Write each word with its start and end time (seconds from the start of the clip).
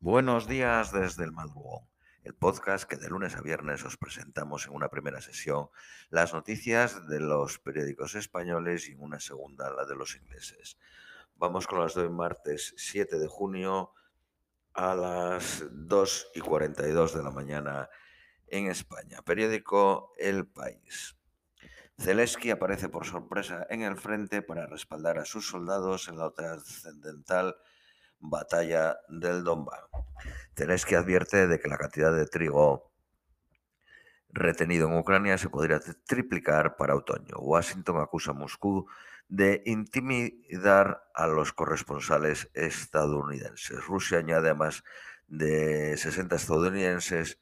Buenos 0.00 0.46
días 0.46 0.92
desde 0.92 1.24
el 1.24 1.32
madrugón, 1.32 1.88
el 2.22 2.34
podcast 2.34 2.84
que 2.84 2.96
de 2.96 3.08
lunes 3.08 3.34
a 3.34 3.40
viernes 3.40 3.82
os 3.82 3.96
presentamos 3.96 4.66
en 4.66 4.74
una 4.74 4.90
primera 4.90 5.22
sesión 5.22 5.70
las 6.10 6.34
noticias 6.34 7.08
de 7.08 7.18
los 7.18 7.58
periódicos 7.58 8.14
españoles 8.14 8.88
y 8.88 8.92
en 8.92 9.00
una 9.00 9.18
segunda 9.20 9.72
la 9.72 9.86
de 9.86 9.96
los 9.96 10.14
ingleses. 10.14 10.76
Vamos 11.36 11.66
con 11.66 11.80
las 11.80 11.94
de 11.94 12.10
martes 12.10 12.74
7 12.76 13.18
de 13.18 13.26
junio 13.26 13.94
a 14.74 14.94
las 14.94 15.64
2 15.72 16.30
y 16.34 16.40
42 16.40 17.14
de 17.14 17.22
la 17.22 17.30
mañana 17.30 17.88
en 18.48 18.66
España. 18.66 19.22
Periódico 19.22 20.12
El 20.18 20.46
País. 20.46 21.16
Zelensky 21.98 22.50
aparece 22.50 22.90
por 22.90 23.06
sorpresa 23.06 23.66
en 23.70 23.80
el 23.80 23.96
frente 23.96 24.42
para 24.42 24.66
respaldar 24.66 25.18
a 25.18 25.24
sus 25.24 25.48
soldados 25.48 26.08
en 26.08 26.18
la 26.18 26.30
trascendental 26.32 27.56
batalla 28.20 28.98
del 29.08 29.44
Donbass. 29.44 29.84
Zelensky 30.56 30.94
advierte 30.94 31.46
de 31.46 31.60
que 31.60 31.68
la 31.68 31.78
cantidad 31.78 32.14
de 32.14 32.26
trigo 32.26 32.92
retenido 34.28 34.88
en 34.88 34.98
Ucrania 34.98 35.38
se 35.38 35.48
podría 35.48 35.80
triplicar 36.06 36.76
para 36.76 36.94
otoño. 36.94 37.36
Washington 37.38 38.00
acusa 38.00 38.32
a 38.32 38.34
Moscú 38.34 38.86
de 39.28 39.62
intimidar 39.66 41.08
a 41.14 41.26
los 41.26 41.52
corresponsales 41.52 42.50
estadounidenses. 42.54 43.84
Rusia 43.86 44.18
añade 44.18 44.54
más 44.54 44.84
de 45.26 45.96
60 45.96 46.36
estadounidenses 46.36 47.40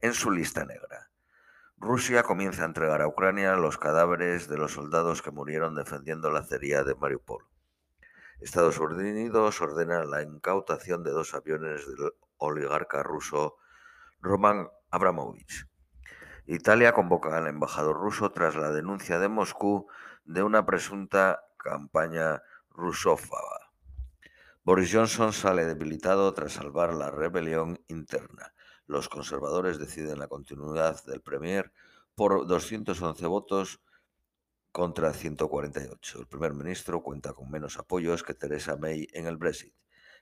en 0.00 0.14
su 0.14 0.30
lista 0.30 0.64
negra. 0.64 1.10
Rusia 1.76 2.22
comienza 2.22 2.62
a 2.62 2.66
entregar 2.66 3.02
a 3.02 3.08
Ucrania 3.08 3.56
los 3.56 3.78
cadáveres 3.78 4.48
de 4.48 4.56
los 4.56 4.72
soldados 4.72 5.22
que 5.22 5.30
murieron 5.30 5.74
defendiendo 5.74 6.30
la 6.30 6.40
acería 6.40 6.82
de 6.82 6.94
Mariupol. 6.94 7.44
Estados 8.44 8.78
Unidos 8.78 9.62
ordena 9.62 10.04
la 10.04 10.20
incautación 10.20 11.02
de 11.02 11.12
dos 11.12 11.32
aviones 11.32 11.86
del 11.86 12.12
oligarca 12.36 13.02
ruso 13.02 13.56
Roman 14.20 14.68
Abramovich. 14.90 15.66
Italia 16.44 16.92
convoca 16.92 17.34
al 17.38 17.46
embajador 17.46 17.96
ruso 17.96 18.32
tras 18.32 18.54
la 18.54 18.70
denuncia 18.70 19.18
de 19.18 19.28
Moscú 19.28 19.86
de 20.26 20.42
una 20.42 20.66
presunta 20.66 21.42
campaña 21.56 22.42
rusófaba. 22.68 23.72
Boris 24.62 24.92
Johnson 24.92 25.32
sale 25.32 25.64
debilitado 25.64 26.34
tras 26.34 26.52
salvar 26.52 26.92
la 26.92 27.10
rebelión 27.10 27.80
interna. 27.88 28.52
Los 28.86 29.08
conservadores 29.08 29.78
deciden 29.78 30.18
la 30.18 30.28
continuidad 30.28 31.02
del 31.06 31.22
Premier 31.22 31.72
por 32.14 32.46
211 32.46 33.26
votos 33.26 33.80
contra 34.74 35.12
148. 35.12 36.18
El 36.18 36.26
primer 36.26 36.52
ministro 36.52 37.00
cuenta 37.00 37.32
con 37.32 37.48
menos 37.48 37.78
apoyos 37.78 38.24
que 38.24 38.34
Theresa 38.34 38.76
May 38.76 39.06
en 39.12 39.28
el 39.28 39.36
Brexit. 39.36 39.72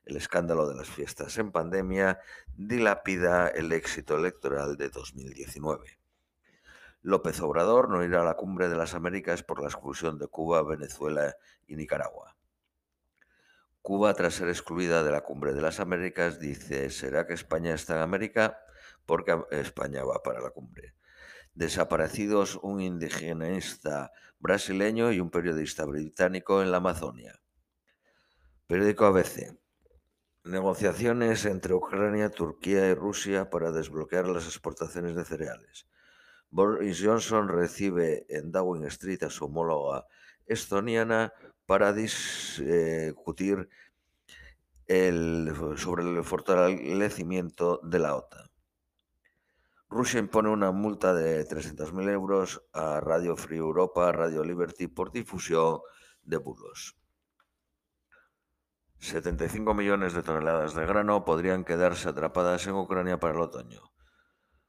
El 0.04 0.18
escándalo 0.18 0.68
de 0.68 0.74
las 0.74 0.90
fiestas 0.90 1.38
en 1.38 1.52
pandemia 1.52 2.20
dilapida 2.54 3.48
el 3.48 3.72
éxito 3.72 4.14
electoral 4.14 4.76
de 4.76 4.90
2019. 4.90 5.98
López 7.00 7.40
Obrador 7.40 7.88
no 7.88 8.04
irá 8.04 8.20
a 8.20 8.24
la 8.24 8.34
cumbre 8.34 8.68
de 8.68 8.76
las 8.76 8.92
Américas 8.92 9.42
por 9.42 9.62
la 9.62 9.68
exclusión 9.68 10.18
de 10.18 10.26
Cuba, 10.26 10.62
Venezuela 10.62 11.34
y 11.66 11.76
Nicaragua. 11.76 12.36
Cuba, 13.80 14.12
tras 14.12 14.34
ser 14.34 14.48
excluida 14.48 15.02
de 15.02 15.12
la 15.12 15.22
cumbre 15.22 15.54
de 15.54 15.62
las 15.62 15.80
Américas, 15.80 16.38
dice, 16.38 16.90
¿será 16.90 17.26
que 17.26 17.32
España 17.32 17.72
está 17.72 17.96
en 17.96 18.02
América? 18.02 18.60
Porque 19.06 19.34
España 19.50 20.04
va 20.04 20.22
para 20.22 20.42
la 20.42 20.50
cumbre. 20.50 20.92
Desaparecidos 21.54 22.58
un 22.62 22.80
indigenista 22.80 24.12
brasileño 24.38 25.12
y 25.12 25.20
un 25.20 25.30
periodista 25.30 25.84
británico 25.84 26.62
en 26.62 26.70
la 26.70 26.78
Amazonia. 26.78 27.38
Periódico 28.66 29.06
ABC. 29.06 29.56
Negociaciones 30.44 31.44
entre 31.44 31.74
Ucrania, 31.74 32.30
Turquía 32.30 32.88
y 32.88 32.94
Rusia 32.94 33.50
para 33.50 33.70
desbloquear 33.70 34.26
las 34.26 34.46
exportaciones 34.46 35.14
de 35.14 35.24
cereales. 35.24 35.86
Boris 36.50 37.00
Johnson 37.02 37.48
recibe 37.48 38.26
en 38.28 38.50
Downing 38.50 38.86
Street 38.88 39.22
a 39.22 39.30
su 39.30 39.44
homóloga 39.44 40.06
estoniana 40.46 41.32
para 41.66 41.92
discutir 41.92 43.68
sobre 45.76 46.02
el 46.02 46.24
fortalecimiento 46.24 47.80
de 47.84 47.98
la 47.98 48.16
OTAN. 48.16 48.51
Rusia 49.92 50.20
impone 50.20 50.48
una 50.48 50.72
multa 50.72 51.12
de 51.12 51.46
300.000 51.46 52.08
euros 52.08 52.62
a 52.72 52.98
Radio 53.00 53.36
Free 53.36 53.58
Europa, 53.58 54.10
Radio 54.10 54.42
Liberty 54.42 54.86
por 54.86 55.12
difusión 55.12 55.80
de 56.22 56.38
bulos. 56.38 56.96
75 59.00 59.74
millones 59.74 60.14
de 60.14 60.22
toneladas 60.22 60.72
de 60.72 60.86
grano 60.86 61.26
podrían 61.26 61.66
quedarse 61.66 62.08
atrapadas 62.08 62.66
en 62.66 62.74
Ucrania 62.74 63.20
para 63.20 63.34
el 63.34 63.40
otoño. 63.40 63.92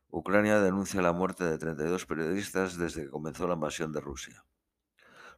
Ucrania 0.09 0.59
denuncia 0.59 1.01
la 1.01 1.13
muerte 1.13 1.45
de 1.45 1.57
32 1.57 2.05
periodistas 2.05 2.77
desde 2.77 3.03
que 3.03 3.09
comenzó 3.09 3.47
la 3.47 3.53
invasión 3.53 3.93
de 3.93 4.01
Rusia. 4.01 4.43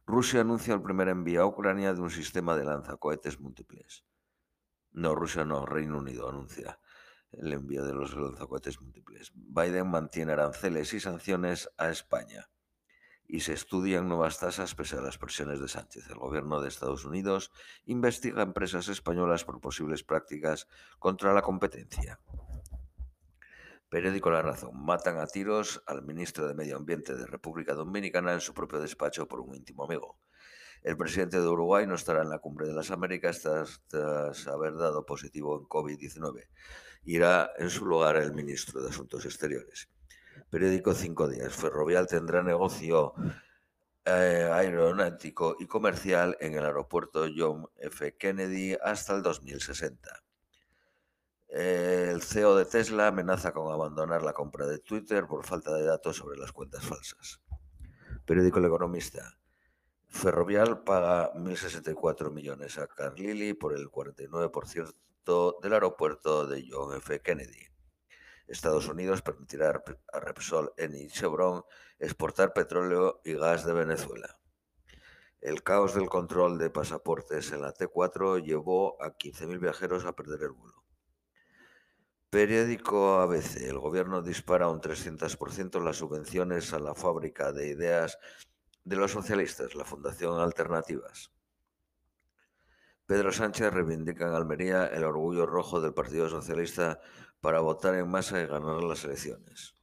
Rusia 0.04 0.40
anuncia 0.40 0.74
el 0.74 0.82
primer 0.82 1.06
envío 1.10 1.42
a 1.42 1.46
Ucrania 1.46 1.94
de 1.94 2.00
un 2.00 2.10
sistema 2.10 2.56
de 2.56 2.64
lanzacohetes 2.64 3.38
múltiples. 3.38 4.04
No, 4.90 5.14
Rusia 5.14 5.44
no, 5.44 5.64
Reino 5.64 5.98
Unido 5.98 6.28
anuncia 6.28 6.80
el 7.32 7.52
envío 7.52 7.84
de 7.84 7.92
los 7.92 8.16
lanzacohetes 8.16 8.80
múltiples. 8.80 9.32
Biden 9.34 9.88
mantiene 9.88 10.32
aranceles 10.32 10.94
y 10.94 11.00
sanciones 11.00 11.68
a 11.76 11.90
España. 11.90 12.48
Y 13.28 13.40
se 13.40 13.52
estudian 13.52 14.08
nuevas 14.08 14.38
tasas 14.38 14.74
pese 14.74 14.96
a 14.96 15.00
las 15.00 15.18
presiones 15.18 15.60
de 15.60 15.68
Sánchez. 15.68 16.08
El 16.08 16.18
gobierno 16.18 16.60
de 16.60 16.68
Estados 16.68 17.04
Unidos 17.04 17.50
investiga 17.84 18.42
empresas 18.42 18.88
españolas 18.88 19.44
por 19.44 19.60
posibles 19.60 20.04
prácticas 20.04 20.68
contra 20.98 21.32
la 21.34 21.42
competencia. 21.42 22.20
Periódico 23.88 24.30
La 24.30 24.42
Razón. 24.42 24.84
Matan 24.84 25.18
a 25.18 25.26
tiros 25.26 25.82
al 25.86 26.02
ministro 26.02 26.46
de 26.46 26.54
Medio 26.54 26.76
Ambiente 26.76 27.14
de 27.14 27.26
República 27.26 27.74
Dominicana 27.74 28.32
en 28.32 28.40
su 28.40 28.52
propio 28.52 28.80
despacho 28.80 29.26
por 29.26 29.40
un 29.40 29.54
íntimo 29.54 29.84
amigo. 29.84 30.18
El 30.86 30.96
presidente 30.96 31.40
de 31.40 31.48
Uruguay 31.48 31.84
no 31.84 31.96
estará 31.96 32.22
en 32.22 32.28
la 32.28 32.38
cumbre 32.38 32.68
de 32.68 32.72
las 32.72 32.92
Américas 32.92 33.42
tras, 33.42 34.46
haber 34.46 34.76
dado 34.76 35.04
positivo 35.04 35.58
en 35.58 35.66
COVID-19. 35.66 36.46
Irá 37.02 37.50
en 37.58 37.70
su 37.70 37.86
lugar 37.86 38.14
el 38.14 38.32
ministro 38.32 38.80
de 38.80 38.90
Asuntos 38.90 39.24
Exteriores. 39.24 39.88
Periódico 40.48 40.94
Cinco 40.94 41.26
Días. 41.26 41.52
Ferrovial 41.56 42.06
tendrá 42.06 42.44
negocio 42.44 43.14
eh, 44.04 44.48
aeronáutico 44.52 45.56
y 45.58 45.66
comercial 45.66 46.36
en 46.38 46.54
el 46.54 46.64
aeropuerto 46.64 47.26
John 47.36 47.66
F. 47.78 48.16
Kennedy 48.16 48.76
hasta 48.80 49.16
el 49.16 49.24
2060. 49.24 50.08
El 51.48 52.22
CEO 52.22 52.54
de 52.54 52.64
Tesla 52.64 53.08
amenaza 53.08 53.52
con 53.52 53.72
abandonar 53.72 54.22
la 54.22 54.34
compra 54.34 54.66
de 54.66 54.78
Twitter 54.78 55.26
por 55.26 55.44
falta 55.44 55.74
de 55.74 55.82
datos 55.82 56.18
sobre 56.18 56.38
las 56.38 56.52
cuentas 56.52 56.86
falsas. 56.86 57.40
Periódico 58.24 58.60
El 58.60 58.66
Economista. 58.66 59.36
Ferrovial 60.08 60.82
paga 60.82 61.32
1.064 61.34 62.30
millones 62.32 62.78
a 62.78 62.86
Carlili 62.86 63.54
por 63.54 63.74
el 63.74 63.88
49% 63.90 65.60
del 65.60 65.72
aeropuerto 65.72 66.46
de 66.46 66.64
John 66.70 66.96
F. 66.96 67.20
Kennedy. 67.20 67.66
Estados 68.46 68.88
Unidos 68.88 69.22
permitirá 69.22 69.82
a 70.12 70.20
Repsol, 70.20 70.72
y 70.78 71.08
Chevron 71.08 71.64
exportar 71.98 72.52
petróleo 72.52 73.20
y 73.24 73.34
gas 73.34 73.66
de 73.66 73.72
Venezuela. 73.72 74.38
El 75.40 75.62
caos 75.62 75.94
del 75.94 76.08
control 76.08 76.58
de 76.58 76.70
pasaportes 76.70 77.52
en 77.52 77.62
la 77.62 77.74
T4 77.74 78.42
llevó 78.42 79.00
a 79.02 79.16
15.000 79.16 79.60
viajeros 79.60 80.04
a 80.04 80.12
perder 80.14 80.42
el 80.42 80.52
vuelo. 80.52 80.84
Periódico 82.30 83.20
ABC. 83.20 83.62
El 83.62 83.78
gobierno 83.78 84.22
dispara 84.22 84.68
un 84.68 84.80
300% 84.80 85.82
las 85.82 85.96
subvenciones 85.96 86.72
a 86.72 86.78
la 86.78 86.94
fábrica 86.94 87.52
de 87.52 87.68
ideas 87.68 88.18
de 88.86 88.94
los 88.94 89.10
socialistas, 89.10 89.74
la 89.74 89.84
Fundación 89.84 90.40
Alternativas. 90.40 91.32
Pedro 93.04 93.32
Sánchez 93.32 93.72
reivindica 93.72 94.28
en 94.28 94.34
Almería 94.34 94.86
el 94.86 95.02
orgullo 95.02 95.44
rojo 95.44 95.80
del 95.80 95.92
Partido 95.92 96.28
Socialista 96.28 97.00
para 97.40 97.60
votar 97.60 97.96
en 97.96 98.08
masa 98.08 98.40
y 98.40 98.46
ganar 98.46 98.82
las 98.82 99.04
elecciones. 99.04 99.74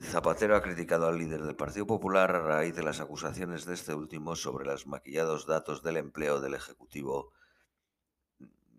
Zapatero 0.00 0.56
ha 0.56 0.62
criticado 0.62 1.06
al 1.06 1.16
líder 1.16 1.42
del 1.44 1.54
Partido 1.54 1.86
Popular 1.86 2.34
a 2.34 2.42
raíz 2.42 2.74
de 2.74 2.82
las 2.82 3.00
acusaciones 3.00 3.64
de 3.64 3.74
este 3.74 3.94
último 3.94 4.34
sobre 4.34 4.66
los 4.66 4.86
maquillados 4.88 5.46
datos 5.46 5.84
del 5.84 5.98
empleo 5.98 6.40
del 6.40 6.54
Ejecutivo 6.54 7.32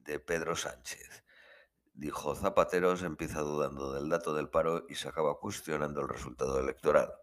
de 0.03 0.19
Pedro 0.19 0.57
Sánchez 0.57 1.23
dijo 1.95 2.35
Zapatero, 2.35 2.97
se 2.97 3.05
empieza 3.05 3.39
dudando 3.39 3.93
del 3.93 4.09
dato 4.09 4.33
del 4.33 4.49
paro 4.49 4.85
y 4.89 4.95
se 4.95 5.07
acaba 5.07 5.39
cuestionando 5.39 6.01
el 6.01 6.09
resultado 6.09 6.59
electoral. 6.59 7.13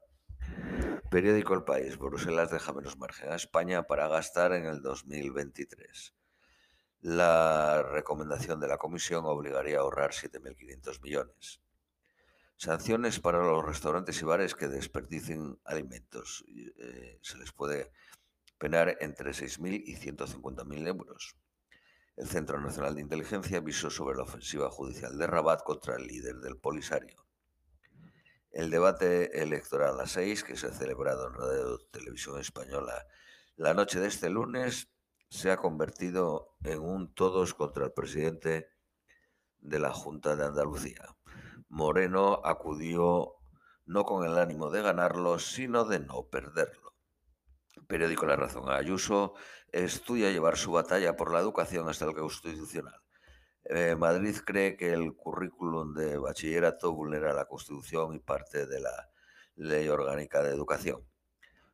Periódico 1.10 1.54
El 1.54 1.64
País. 1.64 1.98
Bruselas 1.98 2.50
deja 2.50 2.72
menos 2.72 2.96
margen 2.98 3.30
a 3.30 3.36
España 3.36 3.82
para 3.82 4.08
gastar 4.08 4.52
en 4.52 4.66
el 4.66 4.80
2023. 4.80 6.14
La 7.02 7.82
recomendación 7.82 8.60
de 8.60 8.68
la 8.68 8.78
Comisión 8.78 9.26
obligaría 9.26 9.78
a 9.78 9.80
ahorrar 9.80 10.12
7.500 10.12 11.02
millones. 11.02 11.60
Sanciones 12.56 13.18
para 13.18 13.42
los 13.44 13.64
restaurantes 13.64 14.22
y 14.22 14.24
bares 14.24 14.54
que 14.54 14.68
desperdicien 14.68 15.58
alimentos. 15.64 16.44
Eh, 16.48 17.18
se 17.20 17.36
les 17.38 17.52
puede 17.52 17.90
penar 18.56 18.96
entre 19.00 19.32
6.000 19.32 19.82
y 19.84 19.96
150.000 19.96 20.86
euros. 20.86 21.36
El 22.16 22.28
Centro 22.28 22.60
Nacional 22.60 22.94
de 22.94 23.00
Inteligencia 23.00 23.58
avisó 23.58 23.90
sobre 23.90 24.16
la 24.16 24.22
ofensiva 24.22 24.70
judicial 24.70 25.18
de 25.18 25.26
Rabat 25.26 25.62
contra 25.64 25.96
el 25.96 26.06
líder 26.06 26.36
del 26.36 26.56
Polisario. 26.56 27.26
El 28.52 28.69
debate 28.69 29.43
electoral 29.43 29.99
a 29.99 30.06
seis, 30.06 30.44
que 30.44 30.58
se 30.58 30.66
ha 30.66 30.72
celebrado 30.72 31.28
en 31.28 31.34
Radio 31.34 31.78
Televisión 31.90 32.38
Española 32.38 33.06
la 33.56 33.72
noche 33.72 33.99
de 33.99 34.08
este 34.08 34.28
lunes, 34.28 34.90
se 35.31 35.50
ha 35.50 35.56
convertido 35.56 36.54
en 36.62 36.81
un 36.81 37.14
todos 37.14 37.54
contra 37.54 37.87
el 37.87 37.93
presidente 37.93 38.69
de 39.58 39.78
la 39.78 39.94
Junta 39.94 40.37
de 40.37 40.44
Andalucía. 40.44 41.16
Moreno 41.70 42.43
acudió 42.44 43.37
no 43.87 44.04
con 44.04 44.26
el 44.26 44.37
ánimo 44.37 44.69
de 44.69 44.82
ganarlo, 44.82 45.38
sino 45.38 45.87
de 45.87 46.00
no 46.00 46.28
perderlo. 46.28 46.94
periódico 47.88 48.26
La 48.26 48.37
Razón 48.37 48.69
Ayuso 48.69 49.32
estudia 49.69 50.31
llevar 50.31 50.58
su 50.58 50.72
batalla 50.72 51.16
por 51.16 51.32
la 51.32 51.40
educación 51.40 51.88
hasta 51.88 52.05
el 52.05 52.14
constitucional. 52.14 53.00
Eh, 53.64 53.94
Madrid 53.96 54.36
cree 54.44 54.76
que 54.76 54.92
el 54.92 55.14
currículum 55.14 55.94
de 55.94 56.18
bachillerato 56.18 56.92
vulnera 56.92 57.32
la 57.32 57.46
Constitución 57.46 58.14
y 58.14 58.18
parte 58.18 58.66
de 58.66 58.80
la 58.80 59.10
Ley 59.54 59.88
Orgánica 59.88 60.42
de 60.42 60.50
Educación. 60.50 61.06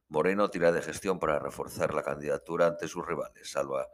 Moreno 0.08 0.50
tira 0.50 0.72
de 0.72 0.82
gestión 0.82 1.18
para 1.18 1.38
reforzar 1.38 1.94
la 1.94 2.02
candidatura 2.02 2.66
ante 2.66 2.88
sus 2.88 3.06
rivales, 3.06 3.50
salva 3.50 3.86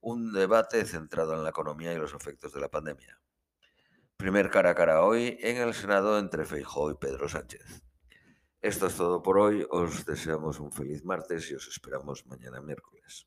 un 0.00 0.32
debate 0.32 0.84
centrado 0.84 1.34
en 1.34 1.44
la 1.44 1.50
economía 1.50 1.92
y 1.92 1.96
los 1.96 2.12
efectos 2.12 2.52
de 2.52 2.60
la 2.60 2.68
pandemia. 2.68 3.20
Primer 4.16 4.50
cara 4.50 4.70
a 4.70 4.74
cara 4.74 5.02
hoy 5.02 5.38
en 5.40 5.56
el 5.56 5.74
Senado 5.74 6.18
entre 6.18 6.44
Feijóo 6.44 6.90
y 6.90 6.94
Pedro 6.94 7.28
Sánchez. 7.28 7.82
Esto 8.60 8.86
es 8.86 8.96
todo 8.96 9.22
por 9.22 9.38
hoy. 9.38 9.66
Os 9.70 10.04
deseamos 10.04 10.60
un 10.60 10.70
feliz 10.70 11.04
martes 11.04 11.50
y 11.50 11.54
os 11.54 11.66
esperamos 11.68 12.26
mañana 12.26 12.60
miércoles. 12.60 13.26